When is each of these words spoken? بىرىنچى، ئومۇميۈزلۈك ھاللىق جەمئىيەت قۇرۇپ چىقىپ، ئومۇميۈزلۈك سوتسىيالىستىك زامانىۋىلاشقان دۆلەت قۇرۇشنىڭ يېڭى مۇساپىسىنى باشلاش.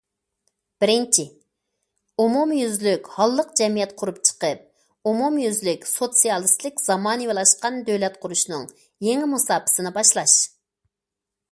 بىرىنچى، 0.83 1.25
ئومۇميۈزلۈك 2.23 3.09
ھاللىق 3.17 3.51
جەمئىيەت 3.61 3.93
قۇرۇپ 4.01 4.17
چىقىپ، 4.31 4.65
ئومۇميۈزلۈك 5.13 5.87
سوتسىيالىستىك 5.91 6.83
زامانىۋىلاشقان 6.87 7.79
دۆلەت 7.93 8.19
قۇرۇشنىڭ 8.27 8.67
يېڭى 9.11 9.31
مۇساپىسىنى 9.37 9.95
باشلاش. 10.01 10.39